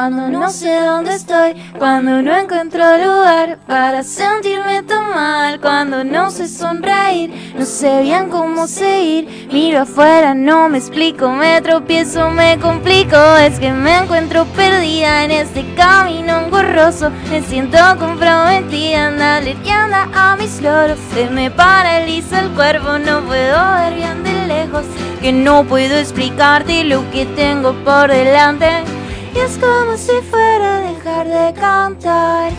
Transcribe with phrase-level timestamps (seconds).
[0.00, 6.30] cuando no sé dónde estoy, cuando no encuentro lugar para sentirme tan mal, cuando no
[6.30, 12.58] sé sonreír, no sé bien cómo seguir, miro afuera, no me explico, me tropiezo, me
[12.58, 20.08] complico, es que me encuentro perdida en este camino engorroso, me siento comprometida, anda anda
[20.14, 24.86] a mis loros, se me paraliza el cuerpo, no puedo ver bien de lejos
[25.20, 28.99] que no puedo explicarte lo que tengo por delante.
[29.34, 32.52] Y es como si fuera a dejar de cantar.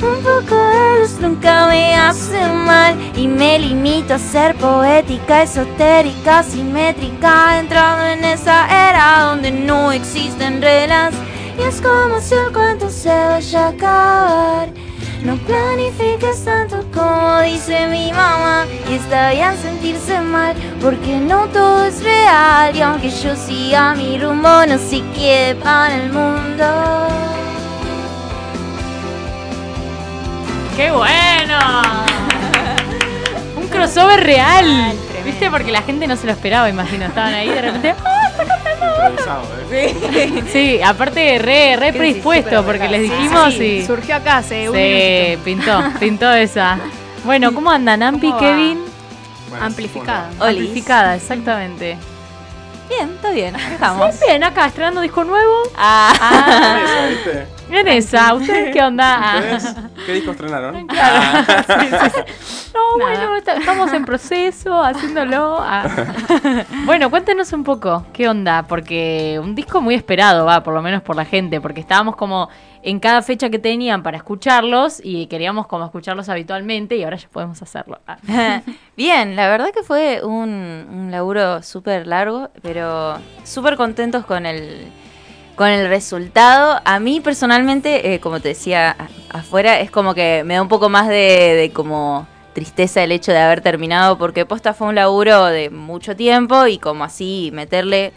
[0.00, 6.42] Un poco de luz nunca me hace mal y me limito a ser poética, esotérica,
[6.44, 11.14] simétrica, entrando en esa era donde no existen reglas.
[11.58, 14.87] Y es como si el cuento se vaya a acabar.
[15.22, 21.86] No planifiques tanto como dice mi mamá Y está bien sentirse mal porque no todo
[21.86, 27.08] es real Y aunque yo siga mi rumbo no se quede para el mundo
[30.78, 31.58] ¡Qué bueno!
[33.56, 34.94] Un crossover real.
[35.24, 35.50] ¿Viste?
[35.50, 37.06] Porque la gente no se lo esperaba, imagino.
[37.06, 37.94] Estaban ahí de repente.
[39.70, 40.42] ¿eh?
[40.52, 43.86] Sí, aparte re, re predispuesto, porque les dijimos Sí, y.
[43.86, 45.44] Surgió acá hace un Sí, minutito.
[45.44, 46.78] pintó, pintó esa.
[47.24, 48.02] Bueno, ¿cómo andan?
[48.02, 48.38] Ampi, ¿Cómo?
[48.40, 48.78] Kevin.
[49.50, 50.30] Bueno, Amplificada.
[50.40, 51.96] Amplificada, exactamente.
[52.88, 55.54] Bien, está bien, dejamos Bien, acá estrenando disco nuevo.
[55.76, 56.78] Ah, Ah,
[57.70, 58.32] en esa.
[58.34, 59.18] ¿Ustedes qué onda?
[59.20, 59.38] Ah.
[59.38, 59.74] ¿Ustedes
[60.06, 60.86] qué disco estrenaron?
[60.88, 61.44] Claro.
[61.66, 62.70] Sí, sí, sí.
[62.74, 63.18] No, Nada.
[63.26, 65.58] bueno, está- estamos en proceso, haciéndolo.
[65.60, 65.84] Ah.
[66.86, 68.62] Bueno, cuéntenos un poco, ¿qué onda?
[68.66, 72.48] Porque un disco muy esperado, va, por lo menos por la gente, porque estábamos como
[72.88, 77.28] en cada fecha que tenían para escucharlos y queríamos como escucharlos habitualmente y ahora ya
[77.28, 78.00] podemos hacerlo.
[78.06, 78.16] Ah.
[78.96, 84.88] Bien, la verdad que fue un, laburo súper largo, pero súper contentos con el,
[85.54, 86.80] con el resultado.
[86.86, 88.96] A mí personalmente, eh, como te decía
[89.28, 93.32] afuera, es como que me da un poco más de, de como tristeza el hecho
[93.32, 98.14] de haber terminado, porque posta fue un laburo de mucho tiempo y como así meterle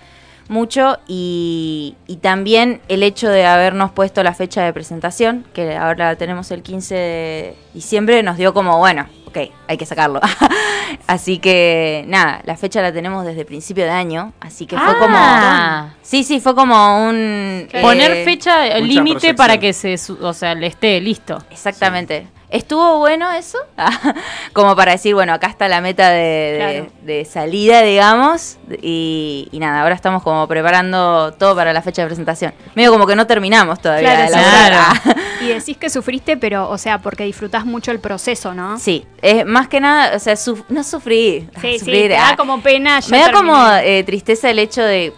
[0.47, 6.09] mucho y, y también el hecho de habernos puesto la fecha de presentación, que ahora
[6.09, 9.38] la tenemos el 15 de diciembre, nos dio como, bueno, ok,
[9.68, 10.19] hay que sacarlo.
[11.07, 15.88] así que nada, la fecha la tenemos desde principio de año, así que fue Ah.
[15.90, 15.96] como...
[16.01, 17.68] Sí, sí, fue como un...
[17.81, 21.41] Poner eh, fecha límite para que se, su- o sea, le esté listo.
[21.50, 22.28] Exactamente.
[22.51, 23.57] Estuvo bueno eso,
[24.53, 26.91] como para decir, bueno, acá está la meta de, de- Claro.
[27.03, 32.07] de salida, digamos, y, y nada, ahora estamos como preparando todo para la fecha de
[32.07, 32.53] presentación.
[32.75, 34.39] Medio como que no terminamos todavía Claro, sí.
[34.39, 35.01] laburar.
[35.01, 35.22] Claro.
[35.41, 38.78] Y decís que sufriste, pero, o sea, porque disfrutás mucho el proceso, ¿no?
[38.78, 41.50] Sí, es más que nada, o sea, suf- no sufrí.
[41.59, 43.00] Sí, sí, sufrir, te da ah, como pena.
[43.00, 43.47] ya Me da terminé.
[43.47, 45.13] como eh, tristeza el hecho de.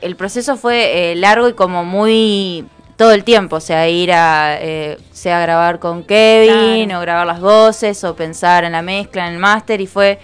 [0.00, 2.64] El proceso fue eh, largo y como muy.
[3.00, 4.58] Todo el tiempo, o sea, ir a.
[4.60, 6.98] eh, sea grabar con Kevin, Claro.
[6.98, 10.18] o grabar las voces, o pensar en la mezcla, en el máster, y fue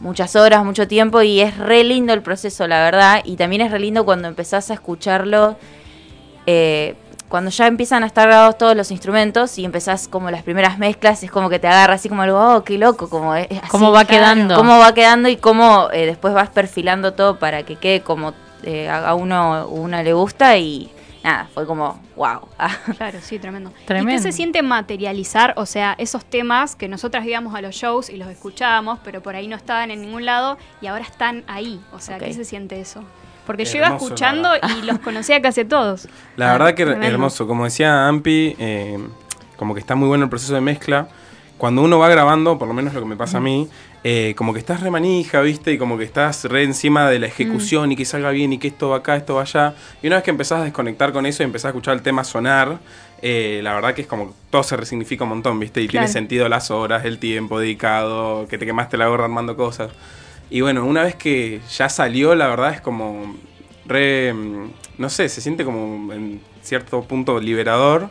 [0.00, 3.22] muchas horas, mucho tiempo, y es re lindo el proceso, la verdad.
[3.24, 5.56] Y también es re lindo cuando empezás a escucharlo.
[6.46, 6.94] eh,
[7.30, 11.22] cuando ya empiezan a estar grabados todos los instrumentos y empezás como las primeras mezclas,
[11.22, 13.92] es como que te agarra así como algo, oh, qué loco, como es, así, ¿Cómo
[13.92, 14.56] va quedando?
[14.56, 18.88] cómo va quedando y cómo eh, después vas perfilando todo para que quede como eh,
[18.90, 20.90] a a uno una le gusta y
[21.22, 22.48] nada, fue como wow.
[22.96, 23.72] Claro, sí, tremendo.
[23.88, 25.54] ¿Y qué se siente materializar?
[25.56, 29.34] O sea, esos temas que nosotras íbamos a los shows y los escuchábamos, pero por
[29.34, 31.80] ahí no estaban en ningún lado y ahora están ahí.
[31.92, 32.18] O sea.
[32.18, 33.02] ¿qué se siente eso?
[33.46, 36.08] Porque yo iba escuchando y los conocía casi a todos.
[36.36, 37.06] La Ah, verdad que tremendo.
[37.06, 37.46] hermoso.
[37.48, 38.98] Como decía Ampi, eh,
[39.56, 41.08] como que está muy bueno el proceso de mezcla.
[41.60, 43.68] Cuando uno va grabando, por lo menos lo que me pasa a mí,
[44.02, 45.74] eh, como que estás re manija, ¿viste?
[45.74, 48.68] Y como que estás re encima de la ejecución y que salga bien y que
[48.68, 49.74] esto va acá, esto va allá.
[50.02, 52.24] Y una vez que empezás a desconectar con eso y empezás a escuchar el tema
[52.24, 52.78] sonar,
[53.20, 55.82] eh, la verdad que es como todo se resignifica un montón, ¿viste?
[55.82, 59.90] Y tiene sentido las horas, el tiempo dedicado, que te quemaste la gorra armando cosas.
[60.48, 63.36] Y bueno, una vez que ya salió, la verdad es como
[63.84, 68.08] re, mm, no sé, se siente como en cierto punto liberador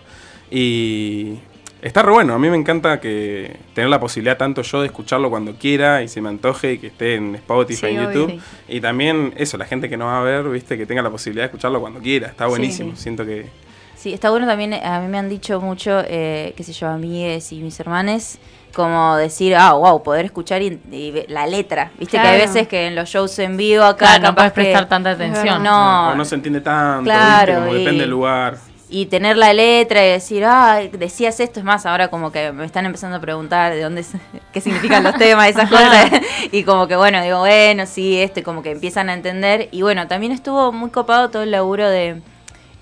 [0.52, 1.40] y
[1.82, 2.34] está re bueno.
[2.34, 6.08] A mí me encanta que tener la posibilidad tanto yo de escucharlo cuando quiera y
[6.08, 8.04] se me antoje y que esté en Spotify, Sí, en.
[8.04, 8.42] YouTube.
[8.68, 11.44] Y también eso, la gente que no va a ver, viste, que tenga la posibilidad
[11.44, 12.28] de escucharlo cuando quiera.
[12.28, 12.96] Está buenísimo.
[12.96, 13.48] Siento que
[13.96, 17.52] Sí, está bueno también, a mí me han dicho mucho, eh, qué sé yo, amigues
[17.52, 18.40] y mis hermanes,
[18.74, 20.80] como decir, ah, wow, poder escuchar y,
[21.28, 21.92] la letra.
[22.00, 24.62] Viste que hay veces que en los shows en vivo acá Claro, no puedes que-
[24.62, 25.62] prestar tanta atención.
[25.62, 26.16] No.
[26.16, 27.60] no se entiende tanto, Claro, ¿viste?
[27.66, 28.58] como y- depende del lugar.
[28.90, 32.66] Y tener la letra y decir, ah, decías esto, es más, ahora como que me
[32.66, 34.04] están empezando a preguntar de dónde,
[34.54, 36.10] qué significan los temas, esas cosas,
[36.52, 39.84] y como que bueno, digo, bueno, sí, esto, y como que empiezan a entender, y
[39.84, 42.22] bueno, también estuvo muy copado todo el laburo de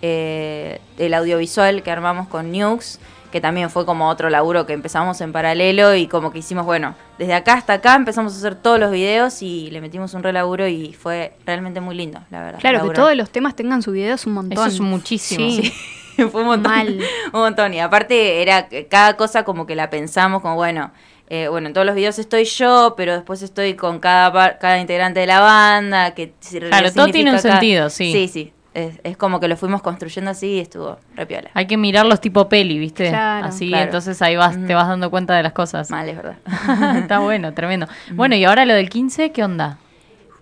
[0.02, 3.00] eh, el audiovisual que armamos con Nukes,
[3.32, 6.96] que también fue como otro laburo que empezamos en paralelo y como que hicimos, bueno,
[7.18, 10.68] desde acá hasta acá empezamos a hacer todos los videos y le metimos un relaburo
[10.68, 12.60] y fue realmente muy lindo, la verdad.
[12.60, 14.68] Claro, que todos los temas tengan su video es un montón.
[14.68, 15.46] Eso es muchísimo.
[15.46, 15.74] Sí.
[16.32, 16.72] fue un montón.
[16.72, 17.00] Mal.
[17.34, 17.74] Un montón.
[17.74, 20.92] Y aparte era que cada cosa como que la pensamos como, bueno,
[21.30, 24.80] eh, bueno, en todos los videos estoy yo, pero después estoy con cada, par- cada
[24.80, 26.12] integrante de la banda.
[26.16, 26.34] que
[26.70, 28.12] Claro, todo tiene un cada- sentido, sí.
[28.12, 28.54] Sí, sí.
[28.74, 31.50] Es, es como que lo fuimos construyendo así y estuvo re piola.
[31.56, 33.10] Hay que mirarlos tipo peli, ¿viste?
[33.10, 33.48] Claro.
[33.48, 33.86] Así, Claro.
[33.86, 35.90] entonces ahí vas, te vas dando cuenta de las cosas.
[35.90, 36.36] Mal, es verdad.
[36.98, 37.88] Está bueno, tremendo.
[38.12, 39.80] Bueno, y ahora lo del 15, ¿qué onda?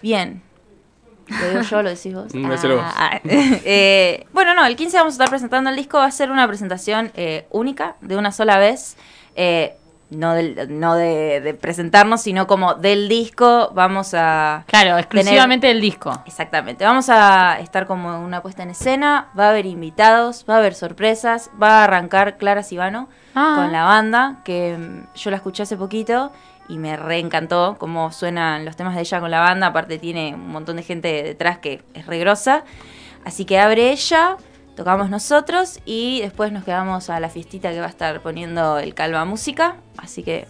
[0.01, 0.41] Bien.
[1.27, 2.33] ¿Lo digo yo lo decís vos?
[2.33, 2.61] Mm, vos.
[2.83, 5.97] Ah, eh, bueno, no, el 15 vamos a estar presentando el disco.
[5.97, 8.97] Va a ser una presentación eh, única, de una sola vez.
[9.35, 9.75] Eh,
[10.11, 13.71] no del- no de, de presentarnos, sino como del disco.
[13.73, 14.63] Vamos a...
[14.67, 16.21] Claro, exclusivamente del disco.
[16.27, 16.85] Exactamente.
[16.85, 19.29] Vamos a estar como en una puesta en escena.
[19.37, 21.49] Va a haber invitados, va a haber sorpresas.
[21.61, 23.55] Va a arrancar Clara Sibano Ah.
[23.57, 26.31] con la banda, que mm, yo la escuché hace poquito
[26.67, 29.67] y me reencantó cómo suenan los temas de ella con la banda.
[29.67, 32.63] Aparte tiene un montón de gente detrás que es regrosa.
[33.23, 34.37] Así que abre ella,
[34.75, 38.93] tocamos nosotros y después nos quedamos a la fiestita que va a estar poniendo el
[38.93, 39.75] Calva Música.
[39.97, 40.47] Así que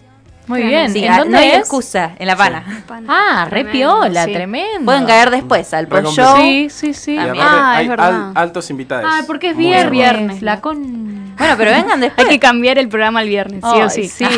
[0.47, 0.91] Muy Claro, bien.
[0.93, 1.57] sí, ¿En ah, dónde no hay es?
[1.59, 2.83] excusa, en La Pana.
[2.87, 3.05] Pan.
[3.09, 3.71] Ah, re Tremendo,
[4.01, 4.33] piola, sí.
[4.33, 4.85] tremendo.
[4.85, 6.23] Pueden caer después al post-show.
[6.35, 6.41] completo.
[6.43, 7.15] Sí, sí, sí.
[7.15, 7.43] También.
[7.47, 8.13] Ah, es hay verdad.
[8.29, 9.05] al- altos invitados.
[9.11, 9.89] Ah, porque es viernes.
[9.91, 11.35] viernes, La con...
[11.35, 12.27] Bueno, pero vengan Hay después.
[12.27, 14.07] que cambiar el programa el viernes, sí o Ay, sí.
[14.07, 14.25] sí.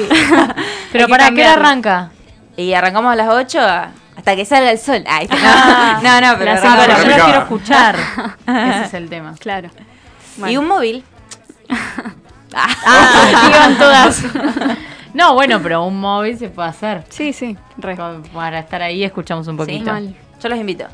[0.92, 2.12] Pero para qué hora arranca?
[2.56, 5.04] Y arrancamos a las 8 a- hasta que salga el sol.
[5.08, 6.00] Ay, no, Ah.
[6.04, 7.26] no, no, pero Ah, yo Repicada.
[7.26, 7.96] quiero escuchar.
[8.48, 9.36] Ese es el tema.
[9.40, 9.70] Claro.
[10.48, 11.04] Y un móvil.
[12.60, 14.24] Ah, iban todas.
[15.14, 17.04] No, bueno, pero un móvil se puede hacer.
[17.10, 17.98] Sí, sí, re.
[18.34, 19.92] Para estar ahí escuchamos un Sí, poquito.
[19.92, 20.16] mal.
[20.42, 20.86] Yo los invito.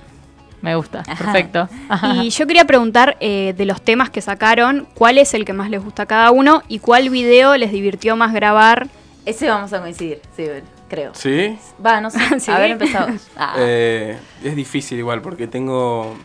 [0.62, 1.69] Me gusta, perfecto.
[2.16, 5.69] Y yo quería preguntar eh, de los temas que sacaron, ¿cuál es el que más
[5.69, 8.88] les gusta a cada uno y cuál video les divirtió más grabar?
[9.25, 10.45] Ese vamos a coincidir, sí,
[10.89, 11.13] creo.
[11.15, 11.57] ¿Sí?
[11.83, 12.19] Va, no sé.
[12.39, 12.51] ¿Sí?
[12.51, 13.27] A ver, empezamos.
[13.37, 13.55] Ah.
[13.57, 16.15] Eh, es difícil igual porque tengo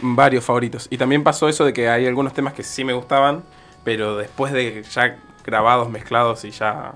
[0.00, 0.86] varios favoritos.
[0.90, 3.42] Y también pasó eso de que hay algunos temas que sí me gustaban,
[3.84, 6.92] pero después de ya grabados, mezclados y ya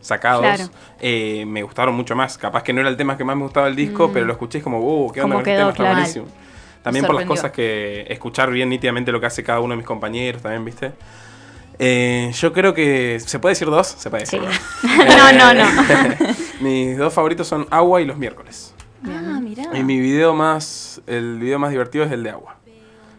[0.00, 0.64] sacados, Claro.
[1.00, 2.36] eh, me gustaron mucho más.
[2.38, 4.60] Capaz que no era el tema que más me gustaba del disco, pero lo escuché
[4.60, 5.94] como, uh, qué onda este quedó, tema, está claro.
[5.96, 6.26] buenísimo.
[6.82, 9.86] También por las cosas que escuchar bien nítidamente lo que hace cada uno de mis
[9.86, 10.92] compañeros, también, ¿viste?
[11.84, 13.18] Eh, yo creo que.
[13.18, 13.88] ¿Se puede decir dos?
[13.88, 14.38] Se puede Sí.
[14.38, 14.56] decir.
[15.18, 15.64] No, no, no.
[16.60, 18.72] mis dos favoritos son Agua y Los Miércoles.
[19.04, 19.64] Ah, mirá.
[19.76, 21.00] Y mi video más.
[21.08, 22.56] El video más divertido es el de Agua.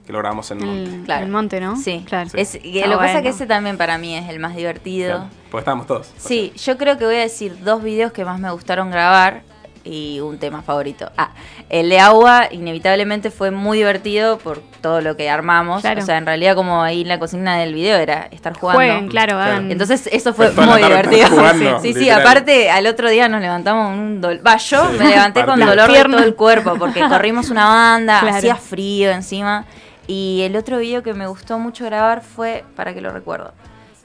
[0.06, 0.84] Que lo grabamos en Monte.
[0.96, 1.26] El, Claro.
[1.26, 1.76] el monte, ¿no?
[1.78, 2.30] Sí, claro.
[2.34, 5.12] Es- y lo que pasa es que ese también para mí es el más divertido.
[5.18, 6.12] Claro, Porque estábamos todos.
[6.18, 9.44] Sí, yo creo que voy a decir dos videos que más me gustaron grabar
[9.84, 11.12] y un tema favorito.
[11.18, 11.32] Ah,
[11.70, 15.82] el de agua inevitablemente fue muy divertido por todo lo que armamos.
[15.82, 16.02] Claro.
[16.02, 18.78] O sea, en realidad como ahí la consigna del video era estar jugando.
[18.80, 19.52] Jueguen, claro, Claro.
[19.54, 19.72] hagan.
[19.72, 21.28] Entonces eso fue muy divertido.
[21.30, 22.22] jugando, sí, sí, literal.
[22.22, 24.42] aparte al otro día nos levantamos un dolor.
[24.46, 24.98] Va, yo Sí.
[25.00, 28.38] me levanté con dolor de todo el cuerpo porque corrimos una banda, Claro.
[28.38, 29.66] hacía frío encima.
[30.08, 33.54] Y el otro video que me gustó mucho grabar fue, para que lo recuerdo,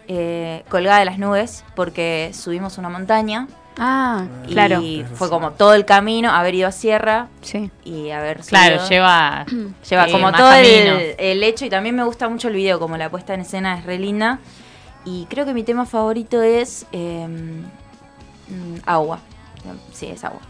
[0.06, 3.46] eh, Colgada de las nubes, porque subimos una montaña
[3.78, 4.82] Ah, y claro.
[5.14, 7.70] fue como todo el camino, haber ido a Sierra Sí.
[7.84, 8.88] y haber Claro, subido.
[8.90, 9.46] lleva.
[9.88, 12.96] Lleva eh, como todo el, el hecho y también me gusta mucho el video, como
[12.96, 14.40] la puesta en escena es re linda.
[15.04, 17.26] Y creo que mi tema favorito es eh,
[18.84, 19.20] agua.
[19.92, 20.40] Sí, es agua.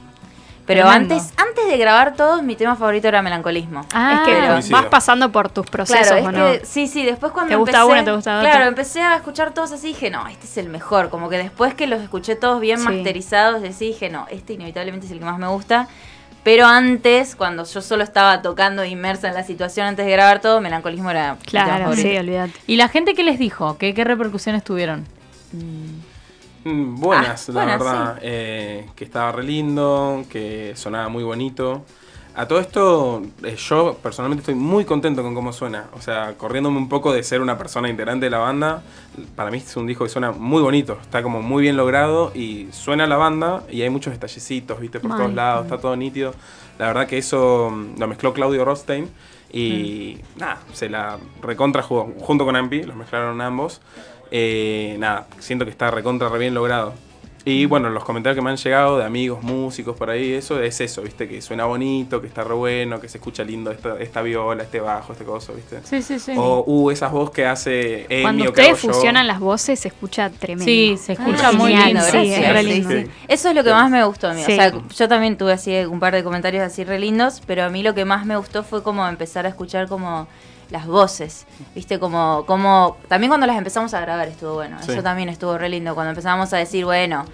[0.68, 1.14] Pero Tremendo.
[1.16, 3.84] antes, antes de grabar todos, mi tema favorito era melancolismo.
[3.92, 6.52] Ah, es que pero- vas pasando por tus procesos, Claro, es ¿o no?
[6.60, 8.50] que sí, sí, después cuando ¿Te gusta empecé, uno, te gusta otro?
[8.50, 11.74] Claro, empecé a escuchar todos así, dije, no, este es el mejor, como que después
[11.74, 12.84] que los escuché todos bien Sí.
[12.84, 15.88] masterizados, decí, dije, no, este inevitablemente es el que más me gusta.
[16.44, 20.60] Pero antes, cuando yo solo estaba tocando inmersa en la situación antes de grabar todo,
[20.60, 22.08] melancolismo era mi tema Claro, favorito.
[22.08, 22.52] sí, olvídate.
[22.66, 23.76] ¿Y la gente qué les dijo?
[23.78, 25.06] ¿Qué, qué repercusiones tuvieron?
[25.52, 25.97] Mm,
[26.96, 28.18] buenas, Ah, la buenas, verdad.
[28.22, 31.84] Eh, que estaba re lindo, que sonaba muy bonito.
[32.34, 35.86] A todo esto, eh, yo personalmente estoy muy contento con cómo suena.
[35.94, 38.82] O sea, corriéndome un poco de ser una persona integrante de la banda,
[39.34, 40.98] para mí es un disco que suena muy bonito.
[41.02, 45.16] Está como muy bien logrado y suena la banda y hay muchos detallecitos, viste, por
[45.16, 46.32] todos lados, está todo nítido.
[46.78, 49.08] La verdad que eso mm, lo mezcló Claudio Rothstein
[49.52, 53.80] y nada, se la recontra jugó junto con Ampi, los mezclaron ambos.
[54.30, 56.94] Eh, nada, siento que está recontra re bien logrado.
[57.50, 60.80] Y bueno, los comentarios que me han llegado de amigos, músicos por ahí, eso es
[60.82, 61.26] eso, ¿viste?
[61.26, 64.80] Que suena bonito, que está re bueno, que se escucha lindo esta, esta viola, este
[64.80, 65.80] bajo, este coso, ¿viste?
[65.84, 66.32] Sí, sí, sí.
[66.36, 68.92] O, uh, esas voces que hace Emi Cuando o que hago ustedes yo.
[68.92, 70.64] fusionan las voces se escucha tremendo.
[70.66, 72.00] Sí, se escucha Ah, muy lindo.
[72.02, 72.38] sí, gracias.
[72.44, 72.90] es re lindo.
[72.90, 73.06] sí.
[73.28, 74.42] Eso es lo que más me gustó a mí.
[74.44, 74.52] Sí.
[74.52, 77.70] O sea, yo también tuve así un par de comentarios así re lindos, pero a
[77.70, 80.28] mí lo que más me gustó fue como empezar a escuchar como
[80.70, 84.92] las voces, viste, como, como, también cuando las empezamos a grabar estuvo bueno, Sí.
[84.92, 87.24] eso también estuvo re lindo, cuando empezamos a decir, bueno,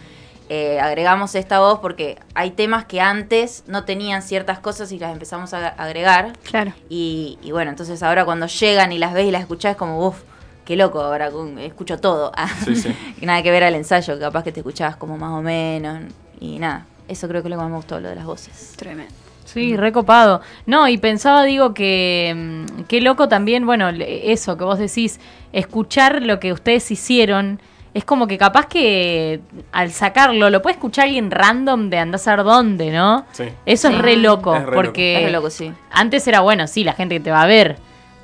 [0.49, 5.12] eh, agregamos esta voz porque hay temas que antes no tenían ciertas cosas y las
[5.12, 6.73] empezamos a agregar, Claro.
[6.88, 10.07] y, y bueno, entonces ahora cuando llegan y las ves y las escuchás es como,
[10.07, 10.21] uff,
[10.64, 12.31] qué loco, ahora escucho todo.
[12.64, 12.97] Sí, sí.
[13.23, 16.03] Nada que ver al ensayo, capaz que te escuchabas como más o menos.
[16.41, 18.75] Y nada, eso creo que es lo que más me gustó, lo de las voces.
[18.76, 19.12] Tremendo.
[19.54, 20.40] Sí, recopado.
[20.66, 25.20] No, y pensaba, digo, que mm, qué loco también, bueno, le- eso que vos decís,
[25.52, 27.61] escuchar lo que ustedes hicieron.
[27.94, 29.38] Es como que capaz que
[29.70, 33.25] al sacarlo lo puede escuchar alguien random de andar a saber dónde, ¿no?
[33.30, 33.44] Sí.
[33.66, 33.94] Eso Sí.
[33.94, 34.75] es re loco, Es re loco.
[34.75, 35.73] porque Es re loco, sí.
[35.92, 37.76] antes era bueno, sí, la gente que te va a ver,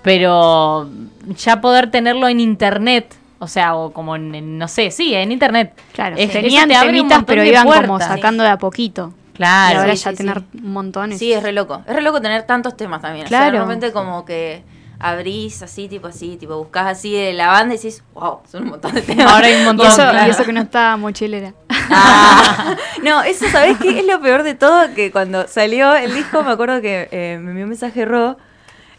[0.02, 0.88] pero
[1.36, 5.30] ya poder tenerlo en internet, o sea, o como en, en- no sé, sí, en
[5.30, 5.72] internet.
[5.92, 6.16] Claro.
[6.18, 9.12] Es- Tenían te temitas, pero iban como sacando de a poquito.
[9.40, 9.74] Claro.
[9.74, 10.60] y ahora sí, ya sí, tener sí.
[10.60, 11.16] montón.
[11.18, 11.82] Sí, es re loco.
[11.86, 13.24] Es re loco tener tantos temas también.
[13.26, 13.58] O sea, Claro.
[13.58, 14.62] de repente como que
[14.98, 18.68] abrís así, tipo así, tipo buscas así de la banda y decís, wow, son un
[18.70, 19.32] montón de temas.
[19.32, 20.26] Ahora hay un Y montón, eso, claro.
[20.26, 21.54] y eso que no está mochilera.
[21.90, 22.76] Ah.
[23.02, 24.00] no, eso, ¿sabés qué?
[24.00, 27.50] Es lo peor de todo, que cuando salió el disco, me acuerdo que eh, me
[27.52, 28.36] envió un mensaje Ro,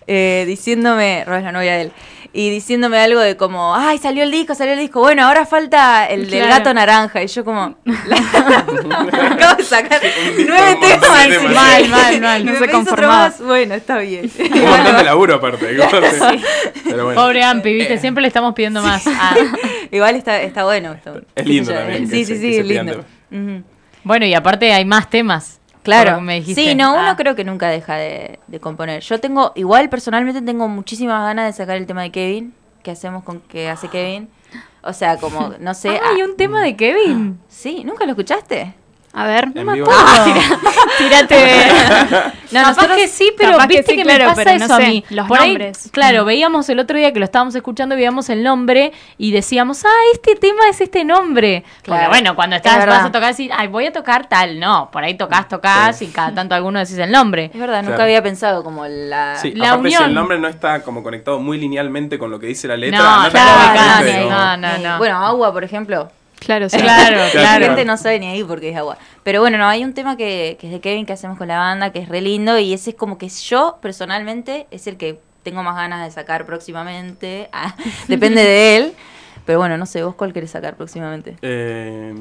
[0.07, 1.91] eh, diciéndome, Ro es la novia de él,
[2.33, 6.05] y diciéndome algo de como, ay, salió el disco, salió el disco, bueno, ahora falta
[6.05, 9.99] el del gato naranja, y yo como, acabo de sacar
[10.47, 13.33] nueve temas, Mal, mal, mal, no se conformaba.
[13.41, 14.31] bueno, está bien.
[14.39, 15.77] Un montón de laburo aparte.
[16.85, 17.21] Pero bueno.
[17.21, 17.99] Pobre Ampi, viste, Eh.
[17.99, 19.03] siempre le estamos pidiendo más.
[19.07, 19.35] Ah.
[19.91, 20.95] Igual está, está bueno.
[21.35, 23.05] Es lindo también Sí, sí, sí, es lindo.
[24.03, 25.60] Bueno, y aparte hay más temas.
[25.83, 26.21] Claro.
[26.21, 26.63] me dijiste.
[26.63, 27.15] Sí, no, uno Ah.
[27.17, 29.01] creo que nunca deja de, de componer.
[29.01, 33.23] Yo tengo, igual personalmente tengo muchísimas ganas de sacar el tema de Kevin, que hacemos
[33.23, 34.29] con que hace Kevin.
[34.83, 35.89] O sea, como, no sé.
[35.89, 37.39] Ah, hay ah, un tema de Kevin.
[37.47, 38.73] Sí, ¿nunca lo escuchaste?
[39.13, 39.49] A ver.
[39.55, 39.93] En me acuerdo.
[40.97, 41.67] Tírate.
[42.51, 44.73] No, Capaz nosotros- que sí, pero que viste sí, que, claro, me pasa no eso
[44.73, 45.05] a mí.
[45.09, 45.89] los Por ahí, nombres.
[45.93, 46.25] claro, Mm.
[46.25, 50.35] veíamos el otro día que lo estábamos escuchando, veíamos el nombre y decíamos, ah, este
[50.35, 51.63] tema es este nombre.
[51.77, 54.59] Porque Claro, bueno, cuando es estás vas a tocar, decir, ay, voy a tocar tal.
[54.59, 56.05] No, por ahí tocas, tocas Sí.
[56.05, 57.51] y cada tanto alguno decís el nombre.
[57.53, 58.03] Es verdad, nunca Claro.
[58.03, 59.37] había pensado como la...
[59.37, 62.47] Sí, La aparte si el nombre no está como conectado muy linealmente con lo que
[62.47, 63.29] dice la letra, No,
[64.29, 64.97] No, no, Ni- no.
[64.97, 66.11] Bueno, agua, por ejemplo.
[66.41, 66.77] Claro, sí.
[66.77, 67.65] Claro, La claro.
[67.67, 68.97] gente no sabe ni ahí porque es agua.
[69.23, 71.59] Pero bueno, no, hay un tema que, que es de Kevin que hacemos con la
[71.59, 75.19] banda, que es re lindo, y ese es como que yo, personalmente, es el que
[75.43, 77.49] tengo más ganas de sacar próximamente.
[77.53, 77.75] Ah,
[78.07, 78.93] depende de él.
[79.45, 81.35] Pero bueno, no sé, vos cuál querés sacar próximamente.
[81.41, 82.13] Eh,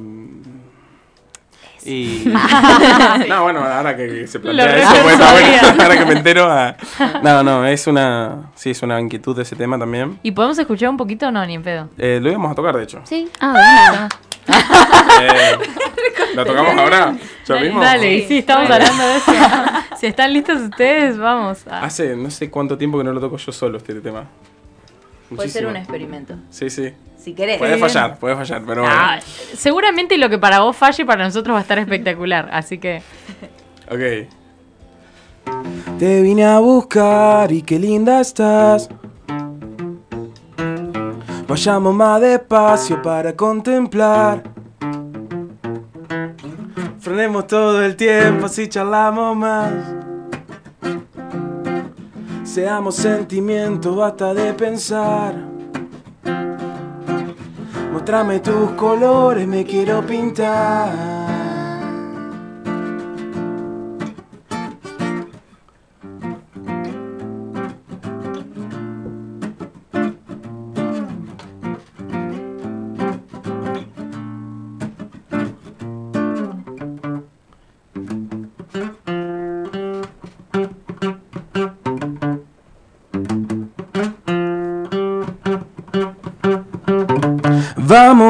[1.84, 2.25] y.
[3.28, 6.46] no, bueno, ahora que se plantea eso, pues, bueno, ahora que me entero.
[6.50, 6.76] ah,
[7.22, 8.50] no, no, es una.
[8.54, 10.18] Sí, es una inquietud de ese tema también.
[10.22, 11.88] ¿Y podemos escuchar un poquito o no, ni en pedo?
[11.99, 13.00] Eh, lo íbamos a tocar, de hecho.
[13.04, 13.28] Sí.
[13.40, 14.08] Ah,
[15.22, 15.58] Eh,
[16.34, 17.14] ¿Lo tocamos ahora?
[17.46, 17.80] ¿Ya mismo?
[17.80, 18.84] Dale, y sí, estamos Dale.
[18.84, 19.32] hablando de eso.
[20.00, 21.64] si están listos ustedes, vamos.
[21.70, 21.82] Ah.
[21.84, 24.25] Hace no sé cuánto tiempo que no lo toco yo solo este tema.
[25.34, 26.34] Puede ser un experimento.
[26.50, 26.92] Sí, sí.
[27.18, 27.58] Si querés.
[27.58, 28.96] Puede fallar, puede fallar, pero bueno.
[28.99, 29.20] Ah,
[29.54, 32.49] seguramente lo que para vos falle, para nosotros va a estar espectacular.
[32.52, 33.02] Así que.
[33.92, 34.28] Ok.
[35.99, 38.88] Te vine a buscar y qué linda estás.
[41.49, 44.44] Vayamos más despacio para contemplar.
[47.00, 49.72] Frenemos todo el tiempo si charlamos más.
[52.52, 55.37] Seamos sentimientos, basta de pensar.
[57.92, 61.29] Mostrame tus colores, me quiero pintar.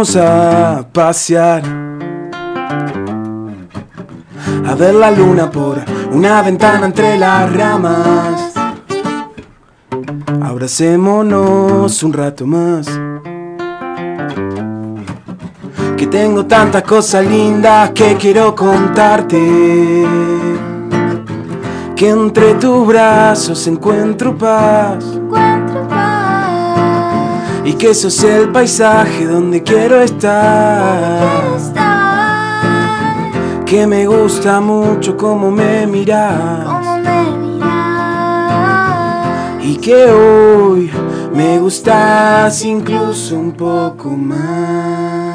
[0.01, 1.63] Vamos a pasear
[4.67, 5.77] a ver la luna por
[6.11, 8.55] una ventana entre las ramas.
[10.41, 12.87] Abracémonos un rato más.
[15.99, 20.07] Que tengo tantas cosas lindas que quiero contarte.
[21.95, 25.05] Que entre tus brazos encuentro paz.
[27.65, 31.21] Y que sos el paisaje donde quiero estar.
[33.67, 35.17] Que me gusta mucho.
[35.17, 36.65] Cómo me miras.
[39.63, 40.91] Y que hoy
[41.35, 45.30] me gustas incluso un poco más.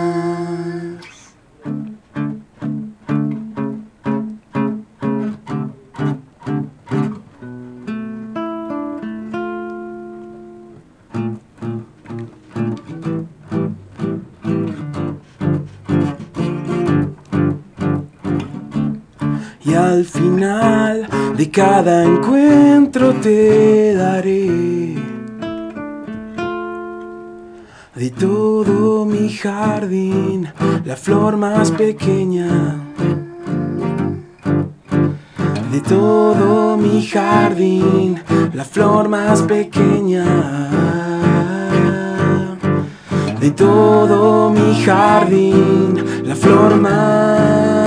[21.55, 24.95] Cada encuentro te daré
[27.95, 30.50] de todo mi jardín
[30.83, 32.75] la flor más pequeña.
[35.71, 38.21] De todo mi jardín
[38.53, 40.25] la flor más pequeña.
[43.39, 47.85] De todo mi jardín la flor más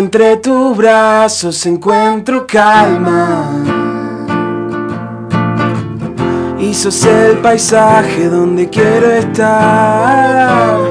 [0.00, 3.50] que entre tus brazos encuentro calma.
[6.58, 10.90] Y sos el paisaje donde quiero estar.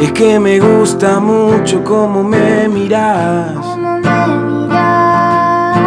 [0.00, 3.56] Y es que me gusta mucho cómo me miras.
[3.56, 4.26] Cómo me
[4.68, 5.78] miras.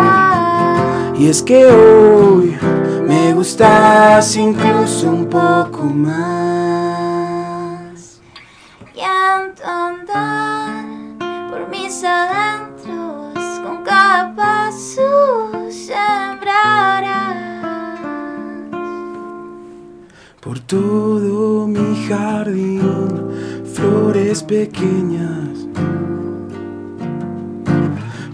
[1.19, 2.57] Y es que hoy
[3.07, 6.40] me gustas incluso un poco más.
[20.71, 22.81] Todo mi jardín,
[23.73, 25.67] flores pequeñas.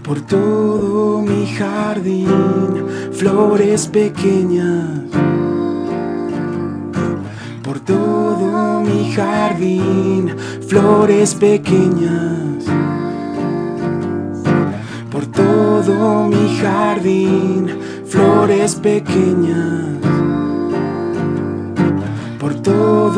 [0.04, 5.00] Por todo mi jardín, flores pequeñas.
[7.64, 10.32] Por todo mi jardín,
[10.68, 12.64] flores pequeñas.
[15.10, 17.66] Por todo mi jardín,
[18.06, 20.07] flores pequeñas.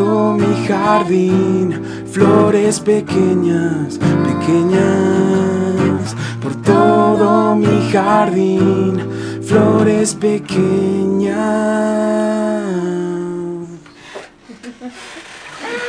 [0.01, 3.99] Todo mi jardín, flores pequeñas,
[4.31, 6.17] pequeñas.
[6.43, 8.99] Por todo mi jardín,
[9.47, 11.37] flores pequeñas.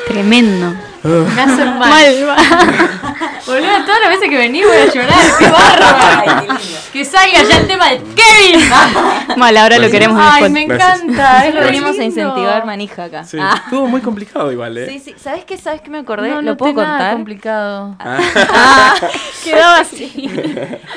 [0.10, 0.74] Tremendo.
[1.04, 1.80] Me hace mal.
[1.80, 2.91] Mal.
[3.46, 5.20] Boludo, todas las veces que vení voy a llorar.
[5.40, 6.60] ¡Qué bárbaro!
[6.94, 8.70] que salga ya el tema de Kevin.
[9.38, 10.52] Mal, ahora lo queremos Ay, después.
[10.52, 11.02] me Gracias.
[11.04, 11.46] encanta.
[11.48, 13.24] Es Lo venimos a incentivar manija acá.
[13.24, 13.54] Sí, Ah.
[13.64, 14.88] estuvo muy complicado igual, ¿eh?
[14.90, 15.16] Sí, sí.
[15.18, 15.58] ¿Sabes qué?
[15.58, 16.30] ¿Sabes qué me acordé?
[16.30, 17.14] No, ¿Lo no puedo está nada contar?
[17.14, 17.96] complicado.
[18.00, 18.94] Ah,
[19.44, 20.10] Quedaba así.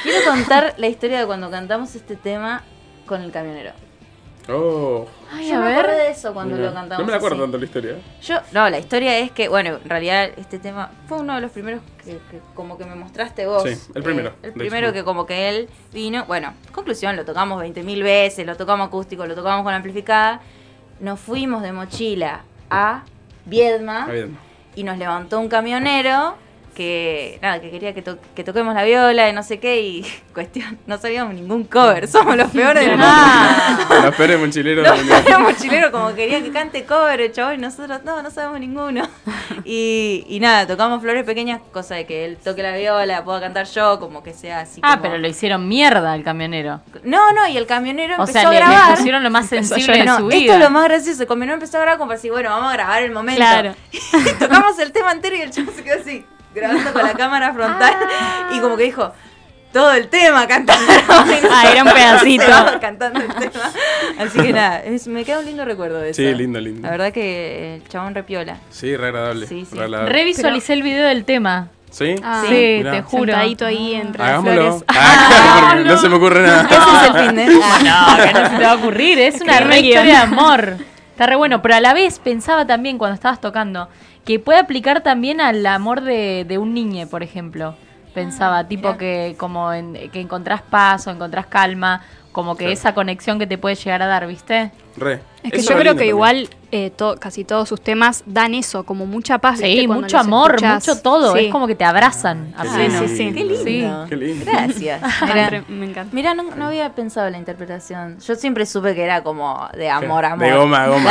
[0.02, 2.62] quiero contar la historia de cuando cantamos este tema
[3.06, 3.72] con el camionero.
[4.48, 5.96] Oh, Ay, Yo a me acordé ver.
[6.06, 6.98] de eso cuando lo cantamos.
[7.00, 7.42] No me la acuerdo así.
[7.44, 7.96] tanto la historia.
[8.22, 11.50] Yo, no, la historia es que, bueno, en realidad este tema fue uno de los
[11.50, 13.62] primeros que, que como que me mostraste vos.
[13.64, 14.94] Sí, el primero, Eh, el de primero hecho.
[14.94, 19.34] que como que él vino, bueno, conclusión, lo tocamos 20.000 veces, lo tocamos acústico, lo
[19.34, 20.40] tocamos con amplificada.
[21.00, 23.02] Nos fuimos de mochila a
[23.46, 24.38] Viedma Está bien.
[24.76, 26.36] y nos levantó un camionero
[26.74, 30.06] que nada, que quería que, to- que toquemos la viola y no sé qué y
[30.34, 34.02] cuestión, no sabíamos ningún cover, somos los peores del mundo.
[34.02, 35.22] Los peores mochileros No, del mundo.
[35.26, 39.08] era mochilero como quería que cante cover el chabón y nosotros no, no sabemos ninguno.
[39.66, 43.66] Y, y nada, tocamos flores pequeñas, cosa de que él toque la viola, pueda cantar
[43.66, 44.80] yo, como que sea así.
[44.82, 46.80] Ah, como- pero lo hicieron mierda el camionero.
[47.02, 48.96] No, no, y el camionero O empezó sea, a le, le grabar.
[48.96, 50.54] pusieron lo más sensible de no, su esto vida.
[50.54, 51.22] es lo más gracioso.
[51.22, 53.36] El camionero empezó a grabar como para decir, bueno, vamos a grabar el momento.
[53.38, 53.74] Claro.
[53.92, 53.98] Y
[54.38, 57.94] tocamos el tema entero y el chavo se quedó así, grabando con la cámara frontal.
[58.52, 59.12] Y como que dijo,
[59.72, 60.84] todo el tema cantaron.
[61.50, 62.44] Ah, era un pedacito.
[62.80, 63.70] cantando el tema.
[64.18, 66.16] Así que nada, es- me queda un lindo recuerdo de eso.
[66.22, 66.82] Sí, lindo, lindo.
[66.82, 68.58] La verdad que el chabón repiola.
[68.70, 69.46] Sí, re agradable.
[69.46, 69.76] Sí, sí.
[69.76, 70.12] re agradable.
[70.12, 71.68] Revisualicé el video del tema.
[71.90, 72.16] ¿Sí?
[72.24, 72.90] Ah, sí, mirá.
[72.92, 73.32] te juro.
[73.32, 74.62] Sentadito ahí entre las Hagámoslo.
[74.62, 74.84] flores.
[74.88, 75.98] Ah, claro, porque no.
[75.98, 76.62] se me ocurre nada.
[76.62, 77.60] Ese es el fin de.
[77.62, 78.16] Ah.
[78.18, 79.18] No, que no se te va a ocurrir.
[79.20, 80.76] Es una re historia de amor.
[81.12, 81.62] Está re bueno.
[81.62, 83.88] Pero a la vez pensaba también cuando estabas tocando
[84.24, 87.74] que puede aplicar también al amor de, de un niño, por ejemplo.
[88.14, 88.98] Pensaba, tipo mirá.
[88.98, 92.02] que como en- que encontrás paz o encontrás calma
[92.34, 92.72] como que Claro.
[92.74, 94.72] esa conexión que te puede llegar a dar, ¿viste?
[94.96, 95.20] Re.
[95.44, 96.08] Es que Eso yo creo que también.
[96.08, 99.60] igual eh, to- casi todos sus temas dan eso, como mucha paz.
[99.60, 100.88] Sí, mucho amor, escuchás.
[100.88, 101.32] mucho todo.
[101.36, 101.46] Sí.
[101.46, 102.52] Es como que te abrazan.
[102.56, 102.98] a Qué pleno.
[103.00, 103.32] sí, sí.
[103.32, 103.64] Qué lindo.
[103.64, 103.86] Sí.
[104.08, 104.44] Qué lindo.
[104.44, 105.00] Gracias.
[105.22, 106.10] Ah, me encanta.
[106.12, 108.18] mira, no, no había pensado la interpretación.
[108.18, 110.44] Yo siempre supe que era como de amor, amor.
[110.46, 111.10] De goma a goma.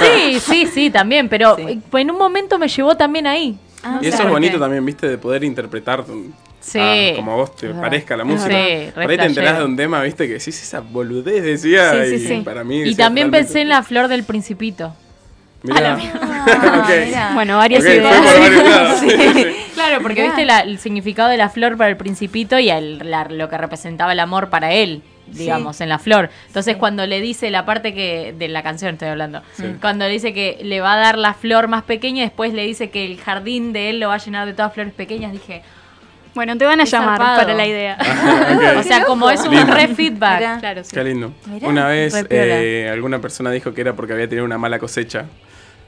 [0.00, 1.80] Sí, sí, sí, también, pero Sí.
[1.92, 3.58] en un momento me llevó también ahí.
[3.82, 4.22] Ah, Y eso sí.
[4.22, 6.04] es bonito también, viste, de poder interpretar
[6.64, 6.78] Sí.
[6.80, 8.48] ah, como a vos te parezca la música.
[8.48, 11.92] Sí, Por ahí te enterás de un tema, viste, que decís esa boludez, decía.
[12.06, 12.40] Sí, y sí, sí.
[12.44, 12.76] para mí.
[12.76, 14.94] Y decía también totalmente- pensé en la flor del principito.
[15.62, 15.96] Mirá.
[16.46, 17.06] Ah, Ok.
[17.06, 17.30] mira.
[17.34, 18.16] Bueno, varias Ok, fue ideas.
[18.16, 19.00] por varios lados.
[19.00, 19.08] Sí.
[19.10, 19.46] Sí, sí.
[19.74, 20.34] Claro, porque Mirá.
[20.34, 23.56] viste la- el significado de la flor para el principito y el- la- lo que
[23.58, 26.28] representaba el amor para él, digamos, en la flor.
[26.48, 26.78] Entonces Sí.
[26.78, 29.64] cuando le dice la parte que de la canción estoy hablando, Sí.
[29.80, 32.90] cuando le dice que le va a dar la flor más pequeña, después le dice
[32.90, 35.62] que el jardín de él lo va a llenar de todas flores pequeñas, dije,
[36.34, 37.38] Bueno, te van a llamar zarpado.
[37.42, 37.96] para la idea.
[38.54, 38.78] Ok.
[38.78, 39.72] o sea, como es un Lindo.
[39.74, 40.38] re feedback.
[40.40, 40.58] Mirá.
[40.58, 40.90] claro, sí.
[40.94, 41.32] Qué lindo.
[41.46, 45.26] Mirá, Una vez eh, alguna persona dijo que era porque había tenido una mala cosecha.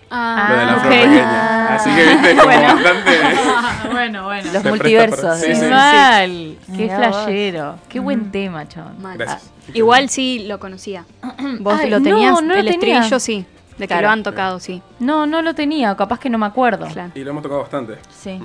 [0.09, 0.78] Ah, lo de la ok.
[0.82, 1.74] flor pequeña.
[1.74, 2.74] Así que viste como Bueno.
[2.74, 3.11] bastante.
[3.90, 4.52] bueno, bueno.
[4.52, 5.20] Los multiversos.
[5.20, 5.66] para- sí, de- sí.
[5.66, 7.80] Mal, qué Mirá vos.
[7.88, 9.02] qué buen tema, chabón.
[9.02, 9.18] Mal.
[9.18, 9.50] Gracias.
[9.68, 11.04] Ah, Igual sí lo conocía.
[11.59, 12.98] Vos Ay, lo no, tenías, no lo el tenía.
[13.00, 13.44] estribillo sí,
[13.78, 14.02] de que Claro.
[14.06, 14.80] lo han tocado, sí.
[15.00, 16.87] No, no lo tenía, capaz que no me acuerdo.
[16.87, 17.11] Claro.
[17.16, 17.94] Y lo hemos tocado bastante.
[18.16, 18.40] Sí.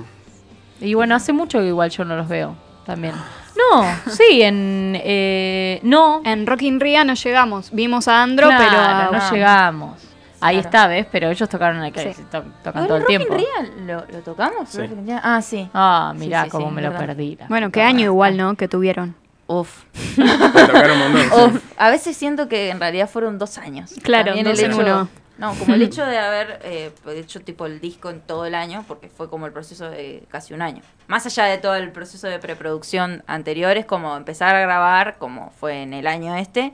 [0.82, 3.14] Y bueno, hace mucho que igual yo no los veo también.
[3.56, 4.98] No, sí, en...
[5.02, 7.70] eh, no, En Rock in Ria no llegamos.
[7.70, 9.98] Vimos a Andro, claro, pero a- no llegamos.
[10.40, 10.68] Ahí Claro.
[10.68, 11.06] está, ¿ves?
[11.12, 12.22] Pero ellos tocaron aquí, Sí.
[12.30, 13.34] to- tocan ¿Ahora todo el Rock in tiempo.
[13.36, 14.68] Ria lo, lo tocamos?
[14.70, 14.80] Sí.
[15.22, 15.70] Ah, sí.
[15.72, 17.38] Ah, Sí, mirá sí, cómo sí, me lo perdí.
[17.48, 18.56] Bueno, qué año igual, ¿no?
[18.56, 19.14] Que tuvieron.
[19.46, 19.84] Uf.
[20.16, 21.22] Tocaron un montón.
[21.52, 21.56] sí.
[21.56, 21.62] Uf.
[21.76, 23.92] A veces siento que en realidad fueron dos años.
[24.02, 25.08] Claro, dos el en hecho, uno.
[25.42, 28.84] No, como el hecho de haber eh, hecho tipo el disco en todo el año,
[28.88, 30.82] porque fue como el proceso de casi un año.
[31.08, 35.50] Más allá de todo el proceso de preproducción anterior, es como empezar a grabar, como
[35.58, 36.72] fue en el año este,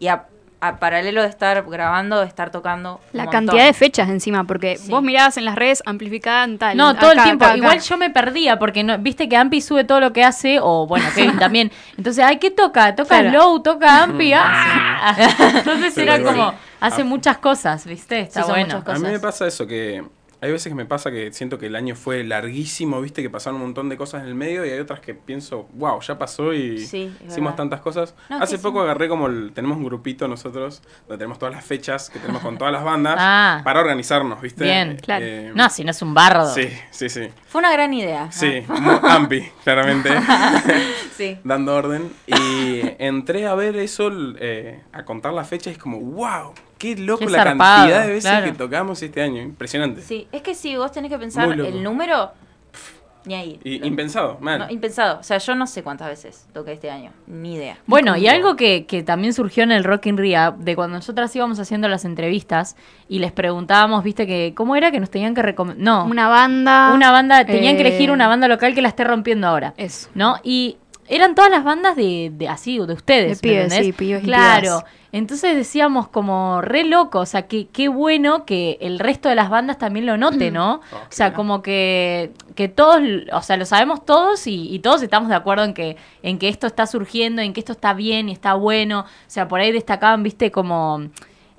[0.00, 0.24] y a,
[0.60, 3.00] a paralelo de estar grabando, de estar tocando.
[3.12, 3.46] La montón.
[3.46, 4.90] cantidad de fechas encima, porque Sí.
[4.90, 6.76] vos mirabas en las redes amplificada en tal.
[6.76, 7.44] No, todo el tiempo.
[7.44, 7.58] acá, acá.
[7.58, 10.88] Igual yo me perdía porque no, viste que Ampi sube todo lo que hace, o
[10.88, 11.70] bueno, Kevin también.
[11.96, 12.96] Entonces, ay, ¿qué toca?
[12.96, 13.30] Toca Claro.
[13.38, 14.32] Low, toca Ampi.
[14.36, 15.16] ¡ah!
[15.54, 16.34] Entonces era igual.
[16.34, 17.04] como, hace Ah.
[17.04, 18.20] muchas cosas, ¿viste?
[18.20, 18.82] Está Sí, bueno.
[18.86, 20.02] A mí me pasa eso, que
[20.40, 23.56] hay veces que me pasa que siento que el año fue larguísimo, viste, que pasaron
[23.56, 26.52] un montón de cosas en el medio y hay otras que pienso, wow, ya pasó
[26.54, 28.14] y Sí, hicimos tantas cosas.
[28.30, 28.84] No, Hace poco sí.
[28.84, 32.56] agarré como el, tenemos un grupito nosotros, donde tenemos todas las fechas que tenemos con
[32.56, 33.62] todas las bandas Ah.
[33.64, 34.62] para organizarnos, viste.
[34.62, 35.24] Bien, claro.
[35.26, 36.54] Eh, No, si no es un bardo.
[36.54, 37.30] Sí, sí, sí.
[37.48, 38.30] Fue una gran idea.
[38.30, 40.10] Sí, mu- ampi, claramente.
[41.16, 41.36] Sí.
[41.44, 42.12] dando orden.
[42.28, 46.96] Y entré a ver eso, eh, a contar la fecha, y es como, wow, qué
[46.96, 48.46] loco Qué la zarpado, cantidad de veces claro.
[48.46, 49.42] que tocamos este año.
[49.42, 50.00] Impresionante.
[50.02, 52.32] Sí, es que si vos tenés que pensar el número,
[52.72, 53.60] pff, ni ahí.
[53.64, 54.60] Y impensado, man.
[54.60, 55.18] No, impensado.
[55.20, 57.10] O sea, yo no sé cuántas veces toqué este año.
[57.26, 57.78] Ni idea.
[57.86, 61.34] Bueno, y algo que, que también surgió en el Rock in Ria, de cuando nosotras
[61.36, 62.76] íbamos haciendo las entrevistas
[63.08, 65.82] y les preguntábamos, viste, que cómo era que nos tenían que recomendar.
[65.84, 66.92] No, Una banda.
[66.94, 69.74] una banda, tenían que eh, elegir una banda local que la esté rompiendo ahora.
[69.76, 70.08] Eso.
[70.14, 70.36] ¿No?
[70.42, 73.40] Y eran todas las bandas de, de así, de ustedes.
[73.40, 74.84] De ¿me pibes, sí, pibes y Claro.
[75.10, 79.48] Entonces decíamos como re loco, o sea, que qué bueno que el resto de las
[79.48, 80.80] bandas también lo note, ¿no?
[80.92, 83.00] Oh, o sea, como que, que todos,
[83.32, 86.48] o sea, lo sabemos todos y, y todos estamos de acuerdo en que, en que
[86.48, 89.00] esto está surgiendo, en que esto está bien y está bueno.
[89.00, 91.08] O sea, por ahí destacaban, viste, como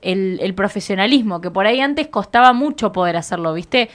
[0.01, 3.89] el, el profesionalismo, que por ahí antes costaba mucho poder hacerlo, ¿viste?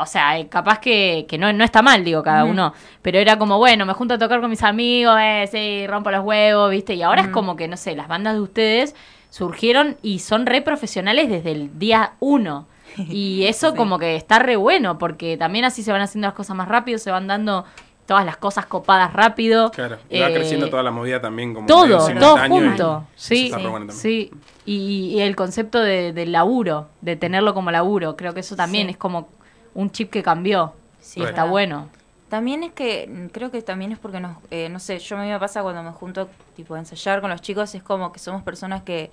[0.00, 3.38] O sea, eh, capaz que, que no, no está mal, digo, cada uno, pero era
[3.38, 6.94] como, bueno, me junto a tocar con mis amigos, eh, sí, rompo los huevos, ¿viste?
[6.94, 8.94] Y ahora es como que, no sé, las bandas de ustedes
[9.30, 12.66] surgieron y son re profesionales desde el día uno.
[13.10, 13.76] Y eso Sí.
[13.76, 16.98] como que está re bueno, porque también así se van haciendo las cosas más rápido,
[16.98, 17.64] se van dando
[18.08, 19.70] todas las cosas copadas rápido.
[19.70, 19.98] Claro.
[20.08, 23.04] Y va Eh, creciendo toda la movida también como todo, todo y junto.
[23.14, 24.30] Sí, bueno sí.
[24.64, 28.86] Y, y el concepto de, del laburo, de tenerlo como laburo, creo que eso también
[28.86, 28.92] Sí.
[28.92, 29.28] es como
[29.74, 30.72] un chip que cambió.
[31.00, 31.52] Sí, y es está verdad.
[31.52, 31.88] bueno.
[32.30, 35.28] También es que, creo que también es porque nos, eh, no sé, yo a mí
[35.28, 38.42] me pasa cuando me junto tipo a ensayar con los chicos, es como que somos
[38.42, 39.10] personas que,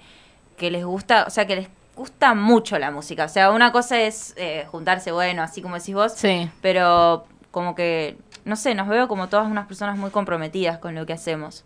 [0.57, 3.25] que les gusta, o sea, que les gusta mucho la música.
[3.25, 6.49] O sea, una cosa es eh, juntarse, bueno, así como decís vos, Sí.
[6.61, 11.05] pero como que, no sé, nos veo como todas unas personas muy comprometidas con lo
[11.05, 11.65] que hacemos.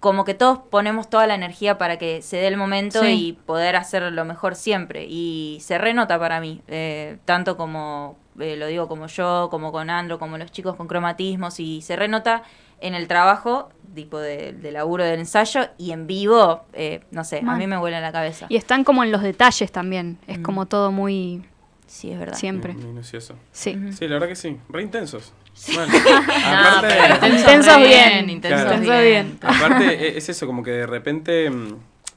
[0.00, 3.08] Como que todos ponemos toda la energía para que se dé el momento Sí.
[3.28, 5.06] y poder hacer lo mejor siempre.
[5.08, 9.90] Y se renota para mí, eh, tanto como, eh, lo digo como yo, como con
[9.90, 12.44] Andro, como los chicos con cromatismos, y se renota
[12.80, 17.42] en el trabajo, tipo de, de laburo del ensayo, y en vivo, eh, no sé,
[17.44, 18.46] a mí me vuela la cabeza.
[18.48, 20.18] Y están como en los detalles también.
[20.28, 20.42] Es Mm.
[20.42, 21.42] como todo muy.
[21.88, 22.36] Sí, es verdad.
[22.36, 22.74] Siempre.
[22.74, 23.34] Minucioso.
[23.50, 23.74] Sí.
[23.76, 23.92] Ujú.
[23.94, 24.58] Sí, la verdad que sí.
[24.68, 25.32] Re intensos.
[25.74, 28.30] Bueno, No, aparte, pero intensos Intensos bien, bien.
[28.30, 28.76] intensos Claro.
[28.82, 29.38] Intensos bien.
[29.42, 31.74] aparte e- es eso, como que de repente mm,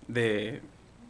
[0.08, 0.62] de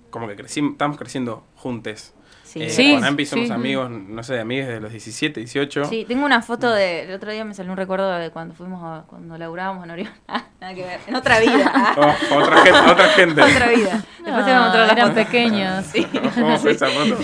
[0.09, 2.13] como que crecimos, estamos creciendo juntos.
[2.43, 3.53] Sí, Eh, Sí, con Ampi somos sí.
[3.53, 5.85] amigos, no sé, amigos de los 17, 18.
[5.85, 7.03] Sí, tengo una foto de.
[7.03, 9.03] El otro día me salió un recuerdo de cuando fuimos a.
[9.07, 10.09] Cuando laburábamos en Orión.
[10.27, 10.99] Ah, nada que ver.
[11.07, 11.93] En otra vida.
[11.95, 13.41] Oh, otra gente, otra gente.
[13.41, 14.03] otra vida.
[14.21, 15.15] Después te voy a mostrar la eran foto.
[15.25, 15.85] pequeños.
[15.85, 16.05] Sí.
[16.13, 17.17] A esa foto.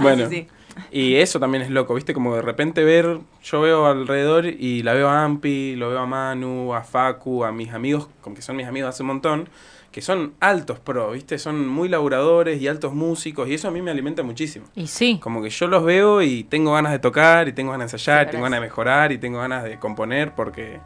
[0.00, 0.48] Bueno, Sí, sí.
[0.94, 2.14] Y eso también es loco, ¿viste?
[2.14, 6.06] Como de repente ver, yo veo alrededor y la veo a Ampi, lo veo a
[6.06, 9.48] Manu, a Facu, a mis amigos, como que son mis amigos hace un montón,
[9.90, 11.36] que son altos pro, ¿viste?
[11.40, 14.66] Son muy laburadores y altos músicos y eso a mí me alimenta muchísimo.
[14.76, 15.18] Y sí.
[15.20, 18.26] Como que yo los veo y tengo ganas de tocar y tengo ganas de ensayar,
[18.26, 20.78] Sí, y tengo ganas de mejorar y tengo ganas de componer porque...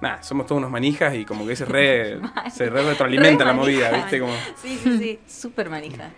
[0.00, 2.20] Nada, somos todos unos manijas y como que se re,
[2.54, 3.90] se re retroalimenta Re la movida.
[3.90, 4.20] ¿viste?
[4.20, 5.18] Como, Sí, sí, sí.
[5.26, 6.10] Súper manija.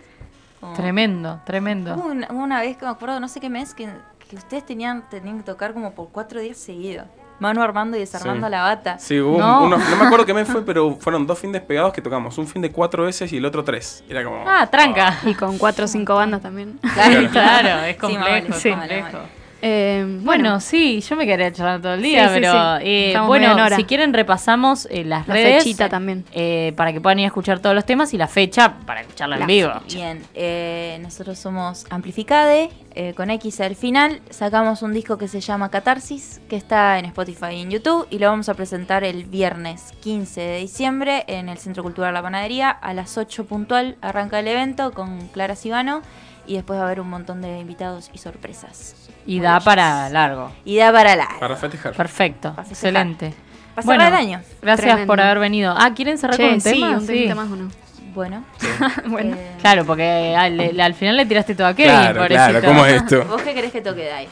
[0.59, 1.95] Como- Tremendo, tremendo.
[1.95, 2.07] Hubo
[2.43, 3.89] una, vez que me acuerdo, no sé qué mes, que,
[4.29, 7.05] que ustedes tenían, tenían que tocar como por cuatro días seguidos.
[7.39, 8.51] Manu armando y desarmando Sí.
[8.51, 8.99] la bata.
[8.99, 9.63] Sí, hubo un- No.
[9.63, 12.37] uno, no me acuerdo qué mes fue, pero fueron dos fines pegados que tocamos.
[12.37, 14.03] Un fin de cuatro veces y el otro tres.
[14.09, 14.43] Era como.
[14.45, 15.17] Ah, tranca.
[15.23, 16.77] Y con cuatro o cinco bandas también.
[16.93, 18.69] Claro, Claro, es Sí, complejo, es sí.
[18.71, 19.17] complejo.
[19.61, 22.83] Eh, Bueno, bueno, sí, yo me quería charlar todo el día, Sí, sí, pero sí.
[22.85, 26.23] eh, bueno, si quieren repasamos eh, las la redes fechita también.
[26.33, 29.37] eh, para que puedan ir a escuchar todos los temas y la fecha para escucharla
[29.37, 29.71] en vivo.
[29.93, 34.21] Bien, eh, nosotros somos Amplificade, eh, con X al final.
[34.29, 38.19] Sacamos un disco que se llama Catarsis, que está en Spotify y en YouTube, y
[38.19, 42.69] lo vamos a presentar el viernes 15 de diciembre en el Centro Cultural La Panadería.
[42.69, 46.01] A las 8 puntual arranca el evento con Clara Sibano,
[46.49, 48.95] y después va a haber un montón de invitados y sorpresas.
[49.25, 50.51] Y da para largo.
[50.65, 51.27] Y da para la.
[51.39, 51.93] Para festejar.
[51.93, 52.89] Perfecto, Para festejar.
[53.05, 53.33] excelente.
[53.75, 54.41] Para Bueno, cerrar el año.
[54.61, 55.07] Gracias Tremendo.
[55.07, 55.75] por haber venido.
[55.77, 56.97] Ah, ¿quieren cerrar che, con un sí, tema?
[56.97, 57.69] un temita más o no.
[58.15, 58.43] Bueno,
[59.05, 59.35] bueno.
[59.37, 62.49] eh, Claro, porque al, le- al final le tiraste todo a Kevin, Claro, pobrecito.
[62.49, 63.25] claro, ¿cómo es esto?
[63.25, 64.27] ¿vos qué querés que toque, Dai?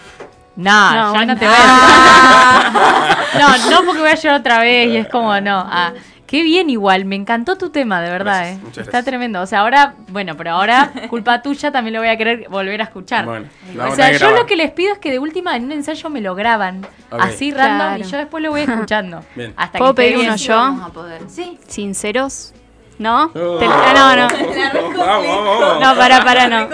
[0.56, 1.34] No, No, yo bueno.
[1.36, 2.72] no te voy a
[3.40, 5.64] No, no porque voy a llorar otra vez y es como, no.
[5.70, 5.94] Ah,
[6.28, 8.62] qué bien igual, me encantó tu tema, de verdad, Gracias, eh.
[8.62, 9.06] muchas Está gracias.
[9.06, 9.42] tremendo.
[9.42, 12.84] O sea, ahora, bueno, pero ahora, culpa tuya, también lo voy a querer volver a
[12.84, 13.26] escuchar.
[13.26, 13.48] Bueno,
[13.80, 14.40] o sea, que yo grabar.
[14.42, 16.86] lo que les pido es que de última en un ensayo me lo graban.
[17.10, 19.24] Así random y yo después lo voy escuchando.
[19.36, 19.54] Bien.
[19.58, 20.56] Hasta ¿Puedo que pedir uno yo?
[20.56, 21.22] vamos a poder.
[21.30, 21.58] Sí.
[21.68, 22.54] ¿Sinceros?
[23.00, 23.26] ¿No?
[23.36, 23.58] Oh.
[23.60, 24.28] Te- ah, no, no.
[24.98, 25.80] Vamos, vamos, vamos.
[25.82, 26.68] No, para, para, no.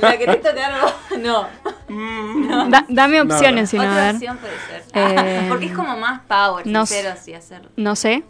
[0.00, 0.94] ¿La querés tocar vos?
[1.18, 1.46] No.
[1.88, 2.70] Mm.
[2.70, 4.14] Da- dame No, opciones, si no, a Otra ver.
[4.14, 4.82] opción puede ser.
[4.94, 7.68] Eh, Porque es como más power, no sincero, así hacerlo.
[7.76, 8.24] No sé.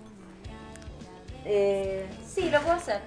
[1.51, 3.01] Eh, sí, lo puedo hacer.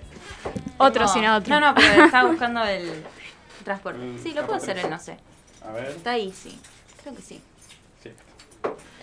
[0.78, 1.54] Otro, Tengo- si no otro.
[1.60, 3.04] No, no, pero estaba buscando el
[3.64, 4.00] transporte.
[4.00, 5.18] Mm, Sí, lo puedo hacer el no sé.
[5.68, 5.86] A ver.
[5.90, 6.60] Está ahí, sí.
[7.04, 7.40] Creo que sí.
[8.02, 8.12] Sí.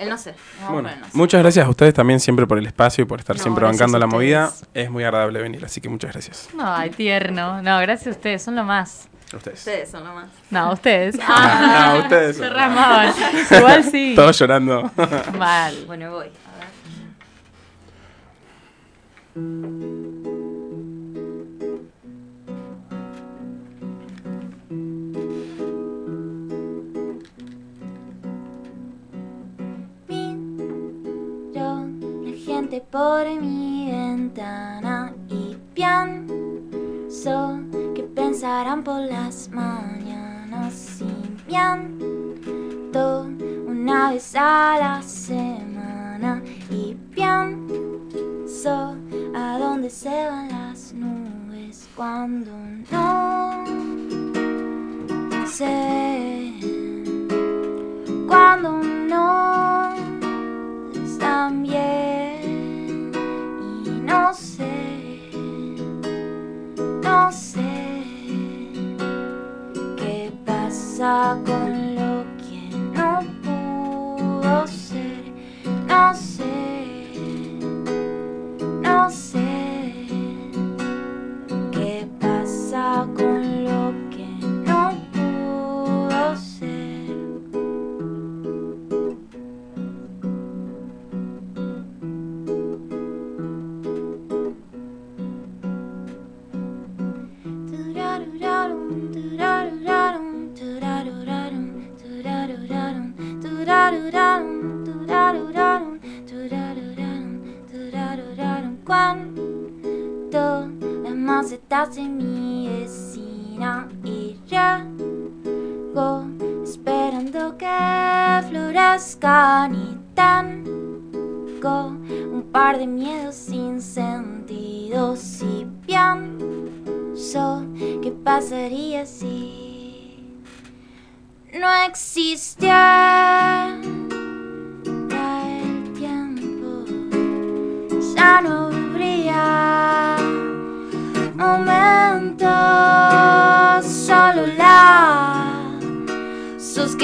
[0.01, 0.35] El no sé.
[0.61, 1.11] Vamos Bueno, el no sé.
[1.17, 3.97] muchas gracias a ustedes también siempre por el espacio y por estar No, siempre bancando
[3.99, 4.53] la movida.
[4.75, 7.63] Es muy agradable venir, así que muchas gracias Ay, tierno.
[7.63, 9.09] No, gracias a ustedes, son lo más.
[9.33, 9.59] ustedes.
[9.61, 10.29] Ustedes son lo más.
[10.51, 11.17] No, ustedes.
[11.23, 13.15] Ah, no, ustedes ramaban.
[13.57, 14.15] Igual sí.
[14.17, 14.91] Todos llorando.
[15.39, 15.85] Mal.
[15.87, 16.27] Bueno, voy.
[16.27, 16.69] A ver.
[18.69, 19.18] Miro la gente
[32.91, 37.61] por mi ventana y pienso
[37.95, 41.01] que pensarán por las mañanas.
[41.01, 43.27] Y miento
[43.67, 45.03] una vez a la
[49.91, 52.51] se van las nubes cuando
[52.91, 53.65] no
[55.47, 56.53] sé.
[58.27, 59.95] Cuando no
[60.93, 63.13] están bien
[63.87, 65.31] y no sé
[67.03, 67.63] no sé
[69.97, 71.68] qué pasa con
[111.89, 112.28] macetas de mi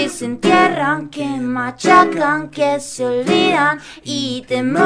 [0.04, 4.84] que se entierran, que machacan, que se olvidan y te matan.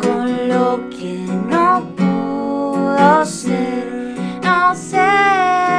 [0.00, 5.71] con lo que no pudo ser, no sé.